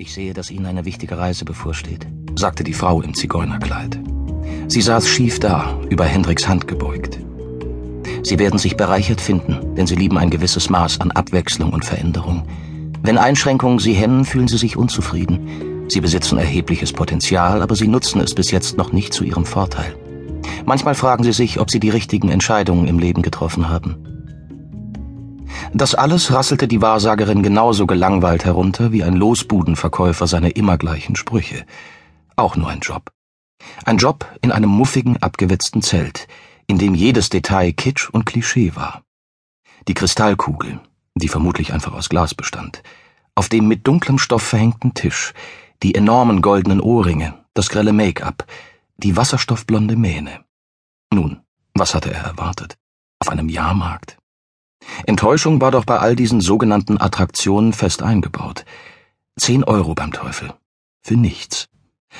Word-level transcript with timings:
Ich 0.00 0.14
sehe, 0.14 0.32
dass 0.32 0.52
Ihnen 0.52 0.66
eine 0.66 0.84
wichtige 0.84 1.18
Reise 1.18 1.44
bevorsteht, 1.44 2.06
sagte 2.36 2.62
die 2.62 2.72
Frau 2.72 3.02
im 3.02 3.14
Zigeunerkleid. 3.14 3.98
Sie 4.68 4.80
saß 4.80 5.08
schief 5.08 5.40
da, 5.40 5.76
über 5.90 6.04
Hendriks 6.04 6.46
Hand 6.46 6.68
gebeugt. 6.68 7.18
Sie 8.22 8.38
werden 8.38 8.60
sich 8.60 8.76
bereichert 8.76 9.20
finden, 9.20 9.74
denn 9.74 9.88
Sie 9.88 9.96
lieben 9.96 10.16
ein 10.16 10.30
gewisses 10.30 10.70
Maß 10.70 11.00
an 11.00 11.10
Abwechslung 11.10 11.72
und 11.72 11.84
Veränderung. 11.84 12.46
Wenn 13.02 13.18
Einschränkungen 13.18 13.80
Sie 13.80 13.92
hemmen, 13.92 14.24
fühlen 14.24 14.46
Sie 14.46 14.58
sich 14.58 14.76
unzufrieden. 14.76 15.88
Sie 15.88 16.00
besitzen 16.00 16.38
erhebliches 16.38 16.92
Potenzial, 16.92 17.60
aber 17.60 17.74
Sie 17.74 17.88
nutzen 17.88 18.20
es 18.20 18.36
bis 18.36 18.52
jetzt 18.52 18.76
noch 18.76 18.92
nicht 18.92 19.12
zu 19.12 19.24
Ihrem 19.24 19.46
Vorteil. 19.46 19.96
Manchmal 20.64 20.94
fragen 20.94 21.24
Sie 21.24 21.32
sich, 21.32 21.58
ob 21.58 21.72
Sie 21.72 21.80
die 21.80 21.90
richtigen 21.90 22.28
Entscheidungen 22.28 22.86
im 22.86 23.00
Leben 23.00 23.22
getroffen 23.22 23.68
haben. 23.68 24.07
Das 25.74 25.94
alles 25.94 26.32
rasselte 26.32 26.66
die 26.66 26.80
Wahrsagerin 26.80 27.42
genauso 27.42 27.86
gelangweilt 27.86 28.44
herunter 28.44 28.90
wie 28.92 29.04
ein 29.04 29.14
Losbudenverkäufer 29.14 30.26
seine 30.26 30.50
immer 30.50 30.78
gleichen 30.78 31.14
Sprüche. 31.14 31.66
Auch 32.36 32.56
nur 32.56 32.68
ein 32.68 32.80
Job. 32.80 33.10
Ein 33.84 33.98
Job 33.98 34.26
in 34.40 34.52
einem 34.52 34.70
muffigen, 34.70 35.16
abgewetzten 35.22 35.82
Zelt, 35.82 36.26
in 36.66 36.78
dem 36.78 36.94
jedes 36.94 37.28
Detail 37.28 37.72
Kitsch 37.72 38.08
und 38.08 38.24
Klischee 38.24 38.74
war. 38.76 39.02
Die 39.88 39.94
Kristallkugel, 39.94 40.80
die 41.14 41.28
vermutlich 41.28 41.72
einfach 41.72 41.92
aus 41.92 42.08
Glas 42.08 42.34
bestand, 42.34 42.82
auf 43.34 43.48
dem 43.48 43.68
mit 43.68 43.86
dunklem 43.86 44.18
Stoff 44.18 44.42
verhängten 44.42 44.94
Tisch, 44.94 45.32
die 45.82 45.94
enormen 45.94 46.42
goldenen 46.42 46.80
Ohrringe, 46.80 47.34
das 47.54 47.68
grelle 47.68 47.92
Make-up, 47.92 48.46
die 48.96 49.16
wasserstoffblonde 49.16 49.96
Mähne. 49.96 50.44
Nun, 51.12 51.40
was 51.74 51.94
hatte 51.94 52.12
er 52.12 52.24
erwartet? 52.24 52.76
Auf 53.20 53.28
einem 53.28 53.48
Jahrmarkt? 53.48 54.17
Enttäuschung 55.06 55.60
war 55.60 55.70
doch 55.70 55.84
bei 55.84 55.98
all 55.98 56.16
diesen 56.16 56.40
sogenannten 56.40 57.00
Attraktionen 57.00 57.72
fest 57.72 58.02
eingebaut. 58.02 58.64
Zehn 59.38 59.64
Euro 59.64 59.94
beim 59.94 60.12
Teufel. 60.12 60.52
Für 61.02 61.16
nichts. 61.16 61.68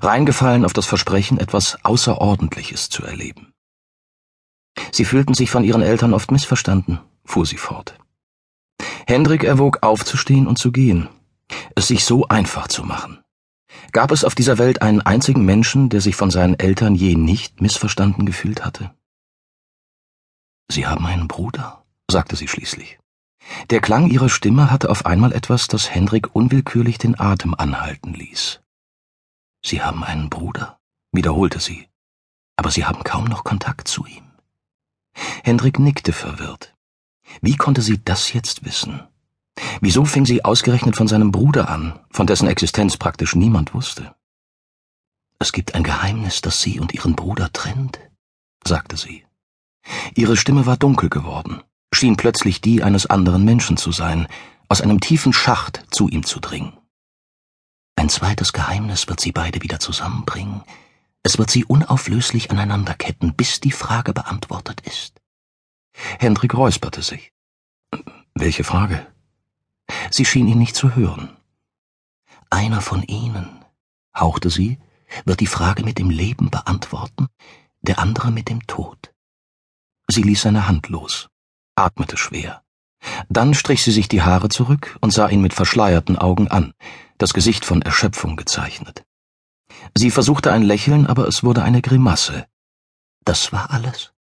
Reingefallen 0.00 0.64
auf 0.64 0.72
das 0.72 0.86
Versprechen, 0.86 1.38
etwas 1.38 1.78
Außerordentliches 1.84 2.88
zu 2.88 3.04
erleben. 3.04 3.52
Sie 4.92 5.04
fühlten 5.04 5.34
sich 5.34 5.50
von 5.50 5.64
ihren 5.64 5.82
Eltern 5.82 6.14
oft 6.14 6.30
missverstanden, 6.30 7.00
fuhr 7.24 7.46
sie 7.46 7.56
fort. 7.56 7.98
Hendrik 9.06 9.44
erwog 9.44 9.78
aufzustehen 9.82 10.46
und 10.46 10.56
zu 10.56 10.70
gehen, 10.70 11.08
es 11.74 11.88
sich 11.88 12.04
so 12.04 12.28
einfach 12.28 12.68
zu 12.68 12.84
machen. 12.84 13.20
Gab 13.92 14.12
es 14.12 14.24
auf 14.24 14.34
dieser 14.34 14.58
Welt 14.58 14.82
einen 14.82 15.00
einzigen 15.00 15.44
Menschen, 15.44 15.88
der 15.88 16.00
sich 16.00 16.14
von 16.16 16.30
seinen 16.30 16.58
Eltern 16.58 16.94
je 16.94 17.14
nicht 17.16 17.60
missverstanden 17.60 18.26
gefühlt 18.26 18.64
hatte? 18.64 18.94
Sie 20.70 20.86
haben 20.86 21.06
einen 21.06 21.26
Bruder? 21.26 21.84
Sagte 22.10 22.36
sie 22.36 22.48
schließlich. 22.48 22.98
Der 23.70 23.80
Klang 23.80 24.08
ihrer 24.08 24.28
Stimme 24.28 24.70
hatte 24.70 24.90
auf 24.90 25.06
einmal 25.06 25.32
etwas, 25.32 25.66
das 25.66 25.90
Hendrik 25.90 26.34
unwillkürlich 26.34 26.98
den 26.98 27.18
Atem 27.18 27.54
anhalten 27.54 28.14
ließ. 28.14 28.60
Sie 29.64 29.82
haben 29.82 30.04
einen 30.04 30.30
Bruder, 30.30 30.78
wiederholte 31.12 31.60
sie, 31.60 31.88
aber 32.56 32.70
Sie 32.70 32.84
haben 32.84 33.04
kaum 33.04 33.24
noch 33.24 33.44
Kontakt 33.44 33.88
zu 33.88 34.06
ihm. 34.06 34.24
Hendrik 35.42 35.78
nickte 35.78 36.12
verwirrt. 36.12 36.74
Wie 37.40 37.56
konnte 37.56 37.82
sie 37.82 38.02
das 38.02 38.32
jetzt 38.32 38.64
wissen? 38.64 39.02
Wieso 39.80 40.04
fing 40.04 40.24
sie 40.24 40.44
ausgerechnet 40.44 40.96
von 40.96 41.08
seinem 41.08 41.32
Bruder 41.32 41.68
an, 41.68 41.98
von 42.10 42.26
dessen 42.26 42.48
Existenz 42.48 42.96
praktisch 42.96 43.34
niemand 43.34 43.74
wusste? 43.74 44.14
Es 45.38 45.52
gibt 45.52 45.74
ein 45.74 45.84
Geheimnis, 45.84 46.40
das 46.40 46.60
Sie 46.60 46.80
und 46.80 46.94
Ihren 46.94 47.16
Bruder 47.16 47.52
trennt, 47.52 47.98
sagte 48.66 48.96
sie. 48.96 49.24
Ihre 50.14 50.36
Stimme 50.36 50.66
war 50.66 50.76
dunkel 50.76 51.08
geworden 51.08 51.62
schien 52.00 52.16
plötzlich 52.16 52.62
die 52.62 52.82
eines 52.82 53.04
anderen 53.06 53.44
Menschen 53.44 53.76
zu 53.76 53.92
sein, 53.92 54.26
aus 54.68 54.80
einem 54.80 55.00
tiefen 55.00 55.34
Schacht 55.34 55.84
zu 55.90 56.08
ihm 56.08 56.24
zu 56.24 56.40
dringen. 56.40 56.72
Ein 57.94 58.08
zweites 58.08 58.54
Geheimnis 58.54 59.06
wird 59.06 59.20
sie 59.20 59.32
beide 59.32 59.60
wieder 59.60 59.80
zusammenbringen. 59.80 60.62
Es 61.22 61.36
wird 61.36 61.50
sie 61.50 61.66
unauflöslich 61.66 62.50
aneinanderketten, 62.50 63.34
bis 63.34 63.60
die 63.60 63.70
Frage 63.70 64.14
beantwortet 64.14 64.80
ist. 64.86 65.20
Hendrik 66.18 66.54
räusperte 66.54 67.02
sich. 67.02 67.32
Welche 68.34 68.64
Frage? 68.64 69.06
Sie 70.10 70.24
schien 70.24 70.48
ihn 70.48 70.58
nicht 70.58 70.76
zu 70.76 70.96
hören. 70.96 71.36
Einer 72.48 72.80
von 72.80 73.02
ihnen, 73.02 73.62
hauchte 74.16 74.48
sie, 74.48 74.78
wird 75.26 75.40
die 75.40 75.46
Frage 75.46 75.84
mit 75.84 75.98
dem 75.98 76.08
Leben 76.08 76.50
beantworten, 76.50 77.26
der 77.82 77.98
andere 77.98 78.30
mit 78.30 78.48
dem 78.48 78.66
Tod. 78.66 79.12
Sie 80.08 80.22
ließ 80.22 80.40
seine 80.40 80.66
Hand 80.66 80.88
los 80.88 81.28
atmete 81.80 82.16
schwer. 82.16 82.62
Dann 83.28 83.54
strich 83.54 83.82
sie 83.82 83.92
sich 83.92 84.08
die 84.08 84.22
Haare 84.22 84.48
zurück 84.48 84.98
und 85.00 85.12
sah 85.12 85.28
ihn 85.28 85.40
mit 85.40 85.54
verschleierten 85.54 86.18
Augen 86.18 86.48
an, 86.48 86.74
das 87.18 87.32
Gesicht 87.32 87.64
von 87.64 87.82
Erschöpfung 87.82 88.36
gezeichnet. 88.36 89.04
Sie 89.96 90.10
versuchte 90.10 90.52
ein 90.52 90.62
Lächeln, 90.62 91.06
aber 91.06 91.26
es 91.26 91.42
wurde 91.42 91.62
eine 91.62 91.82
Grimasse. 91.82 92.46
Das 93.24 93.52
war 93.52 93.70
alles. 93.70 94.12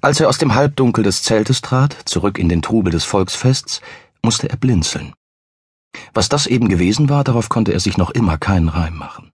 Als 0.00 0.20
er 0.20 0.28
aus 0.28 0.38
dem 0.38 0.54
Halbdunkel 0.54 1.04
des 1.04 1.22
Zeltes 1.22 1.60
trat, 1.60 1.96
zurück 2.04 2.38
in 2.38 2.48
den 2.48 2.62
Trubel 2.62 2.92
des 2.92 3.04
Volksfests, 3.04 3.80
musste 4.22 4.48
er 4.48 4.56
blinzeln. 4.56 5.14
Was 6.14 6.28
das 6.28 6.46
eben 6.46 6.68
gewesen 6.68 7.08
war, 7.08 7.24
darauf 7.24 7.48
konnte 7.48 7.72
er 7.72 7.80
sich 7.80 7.96
noch 7.96 8.10
immer 8.10 8.38
keinen 8.38 8.68
Reim 8.68 8.94
machen. 8.94 9.32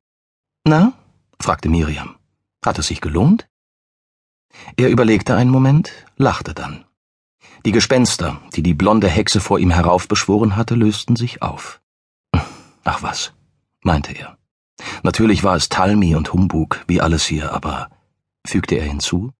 Na? 0.65 0.93
fragte 1.41 1.69
Miriam. 1.69 2.17
Hat 2.65 2.79
es 2.79 2.89
sich 2.89 3.01
gelohnt? 3.01 3.48
Er 4.77 4.91
überlegte 4.91 5.35
einen 5.35 5.51
Moment, 5.51 5.93
lachte 6.17 6.55
dann. 6.55 6.85
Die 7.65 7.73
Gespenster, 7.73 8.41
die 8.55 8.63
die 8.63 8.75
blonde 8.75 9.09
Hexe 9.09 9.41
vor 9.41 9.59
ihm 9.59 9.71
heraufbeschworen 9.71 10.57
hatte, 10.57 10.75
lösten 10.75 11.17
sich 11.17 11.43
auf. 11.43 11.81
Ach 12.85 13.03
was, 13.03 13.33
meinte 13.83 14.13
er. 14.13 14.39
Natürlich 15.03 15.43
war 15.43 15.57
es 15.57 15.69
Talmi 15.69 16.15
und 16.15 16.33
Humbug, 16.33 16.85
wie 16.87 17.01
alles 17.01 17.27
hier, 17.27 17.53
aber, 17.53 17.91
fügte 18.47 18.77
er 18.77 18.85
hinzu, 18.85 19.33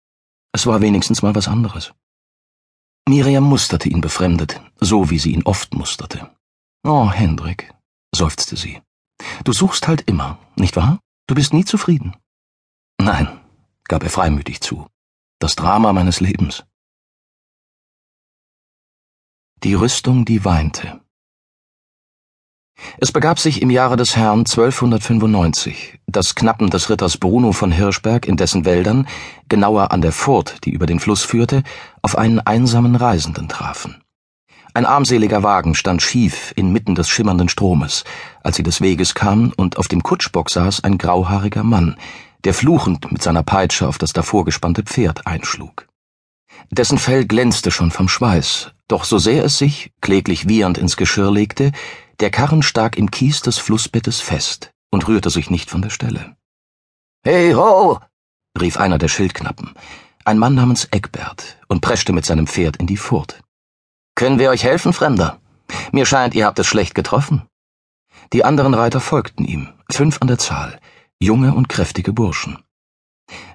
es 0.53 0.67
war 0.67 0.81
wenigstens 0.81 1.23
mal 1.23 1.35
was 1.35 1.49
anderes. 1.49 1.93
Miriam 3.09 3.45
musterte 3.45 3.89
ihn 3.89 4.01
befremdet, 4.01 4.61
so 4.81 5.11
wie 5.11 5.19
sie 5.19 5.33
ihn 5.33 5.45
oft 5.45 5.75
musterte. 5.75 6.31
Oh, 6.85 7.11
Hendrik, 7.11 7.73
seufzte 8.15 8.57
sie. 8.57 8.83
Du 9.45 9.53
suchst 9.53 9.89
halt 9.89 10.03
immer, 10.03 10.39
nicht 10.57 10.77
wahr? 10.77 10.99
Du 11.27 11.35
bist 11.35 11.53
nie 11.53 11.65
zufrieden. 11.65 12.17
Nein, 13.01 13.29
gab 13.85 14.03
er 14.03 14.11
freimütig 14.11 14.61
zu 14.61 14.87
das 15.39 15.55
Drama 15.55 15.93
meines 15.93 16.21
Lebens. 16.21 16.65
Die 19.63 19.75
Rüstung, 19.75 20.25
die 20.25 20.45
weinte. 20.45 21.01
Es 22.99 23.13
begab 23.13 23.39
sich 23.39 23.63
im 23.63 23.71
Jahre 23.71 23.97
des 23.97 24.17
Herrn 24.17 24.41
1295, 24.41 25.99
dass 26.07 26.35
Knappen 26.35 26.71
des 26.71 26.91
Ritters 26.91 27.19
Bruno 27.19 27.53
von 27.53 27.73
Hirschberg 27.73 28.27
in 28.27 28.37
dessen 28.37 28.65
Wäldern, 28.65 29.09
genauer 29.49 29.91
an 29.93 30.01
der 30.01 30.13
Furt, 30.13 30.65
die 30.65 30.71
über 30.71 30.87
den 30.87 31.01
Fluss 31.01 31.23
führte, 31.23 31.63
auf 32.03 32.17
einen 32.17 32.41
einsamen 32.41 32.95
Reisenden 32.97 33.49
trafen. 33.49 34.03
Ein 34.75 34.87
armseliger 34.87 35.43
Wagen 35.43 35.75
stand 35.75 36.03
schief 36.03 36.53
inmitten 36.55 36.95
des 36.95 37.09
schimmernden 37.09 37.49
Stromes, 37.49 38.05
als 38.45 38.57
sie 38.57 38.63
des 38.63 38.81
Weges 38.81 39.15
kamen, 39.15 39.53
und 39.53 39.77
auf 39.77 39.89
dem 39.89 40.03
Kutschbock 40.03 40.51
saß 40.51 40.85
ein 40.85 40.99
grauhaariger 40.99 41.65
Mann, 41.65 41.97
der 42.45 42.55
fluchend 42.55 43.11
mit 43.11 43.23
seiner 43.23 43.43
Peitsche 43.43 43.89
auf 43.89 43.99
das 43.99 44.13
davor 44.13 44.45
gespannte 44.45 44.83
Pferd 44.83 45.27
einschlug. 45.27 45.89
Dessen 46.71 46.99
Fell 46.99 47.27
glänzte 47.27 47.71
schon 47.71 47.91
vom 47.91 48.09
Schweiß, 48.09 48.73
doch 48.89 49.05
so 49.05 49.19
sehr 49.19 49.45
es 49.45 49.59
sich, 49.59 49.93
kläglich 50.01 50.49
wiehernd 50.49 50.79
ins 50.79 50.97
Geschirr 50.97 51.31
legte, 51.31 51.73
der 52.21 52.31
Karren 52.31 52.63
stak 52.63 52.97
im 52.97 53.11
Kies 53.11 53.43
des 53.43 53.59
Flussbettes 53.59 54.21
fest 54.21 54.73
und 54.91 55.07
rührte 55.09 55.31
sich 55.31 55.51
nicht 55.51 55.71
von 55.71 55.83
der 55.83 55.91
Stelle. 55.91 56.37
Hey 57.25 57.53
ho! 57.53 58.01
rief 58.59 58.77
einer 58.77 58.99
der 58.99 59.09
Schildknappen, 59.09 59.75
ein 60.25 60.39
Mann 60.39 60.55
namens 60.55 60.87
Eckbert, 60.87 61.59
und 61.69 61.81
preschte 61.81 62.13
mit 62.13 62.25
seinem 62.25 62.47
Pferd 62.47 62.77
in 62.77 62.87
die 62.87 62.97
Furt. 62.97 63.41
Können 64.15 64.39
wir 64.39 64.51
euch 64.51 64.65
helfen, 64.65 64.93
Fremder? 64.93 65.39
Mir 65.93 66.07
scheint, 66.07 66.35
ihr 66.35 66.47
habt 66.47 66.59
es 66.59 66.67
schlecht 66.67 66.95
getroffen. 66.95 67.47
Die 68.33 68.45
anderen 68.45 68.75
Reiter 68.75 69.01
folgten 69.01 69.45
ihm, 69.45 69.69
fünf 69.91 70.21
an 70.21 70.29
der 70.29 70.39
Zahl, 70.39 70.81
junge 71.21 71.55
und 71.55 71.69
kräftige 71.69 72.13
Burschen. 72.13 72.59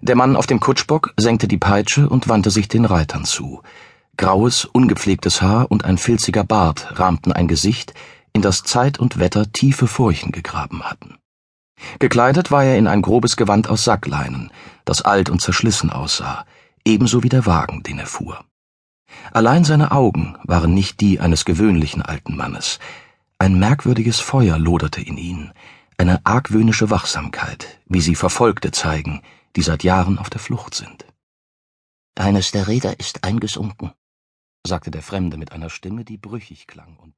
Der 0.02 0.16
Mann 0.16 0.36
auf 0.36 0.48
dem 0.48 0.60
Kutschbock 0.60 1.14
senkte 1.18 1.48
die 1.48 1.58
Peitsche 1.58 2.10
und 2.10 2.28
wandte 2.28 2.52
sich 2.52 2.68
den 2.68 2.86
Reitern 2.86 3.26
zu. 3.26 3.62
Graues, 4.18 4.66
ungepflegtes 4.66 5.42
Haar 5.42 5.72
und 5.72 5.86
ein 5.86 5.98
filziger 5.98 6.44
Bart 6.44 7.00
rahmten 7.00 7.32
ein 7.32 7.48
Gesicht, 7.48 7.94
in 8.34 8.42
das 8.42 8.64
Zeit 8.64 9.00
und 9.00 9.18
Wetter 9.18 9.52
tiefe 9.52 9.88
Furchen 9.88 10.32
gegraben 10.32 10.84
hatten. 10.84 11.18
Gekleidet 12.00 12.52
war 12.52 12.64
er 12.64 12.78
in 12.78 12.88
ein 12.88 13.02
grobes 13.02 13.38
Gewand 13.38 13.70
aus 13.70 13.84
Sackleinen, 13.84 14.52
das 14.86 15.02
alt 15.02 15.30
und 15.30 15.42
zerschlissen 15.42 15.90
aussah, 15.90 16.46
ebenso 16.86 17.24
wie 17.24 17.30
der 17.30 17.46
Wagen, 17.46 17.82
den 17.84 17.98
er 17.98 18.06
fuhr. 18.06 18.44
Allein 19.32 19.64
seine 19.64 19.92
Augen 19.92 20.38
waren 20.44 20.74
nicht 20.74 21.00
die 21.00 21.20
eines 21.20 21.46
gewöhnlichen 21.46 22.02
alten 22.02 22.36
Mannes. 22.36 22.80
Ein 23.40 23.58
merkwürdiges 23.58 24.20
Feuer 24.20 24.60
loderte 24.60 25.02
in 25.02 25.18
ihnen, 25.18 25.54
eine 25.98 26.26
argwöhnische 26.26 26.90
Wachsamkeit, 26.90 27.80
wie 27.86 28.02
sie 28.02 28.16
Verfolgte 28.16 28.72
zeigen, 28.72 29.22
die 29.56 29.62
seit 29.62 29.84
Jahren 29.84 30.18
auf 30.18 30.30
der 30.30 30.40
Flucht 30.40 30.74
sind. 30.74 31.06
Eines 32.16 32.52
der 32.52 32.68
Räder 32.68 33.00
ist 33.00 33.24
eingesunken, 33.24 33.92
sagte 34.66 34.92
der 34.92 35.02
Fremde 35.02 35.38
mit 35.38 35.52
einer 35.52 35.70
Stimme, 35.70 36.06
die 36.06 36.18
brüchig 36.18 36.68
klang 36.68 36.98
und 36.98 37.18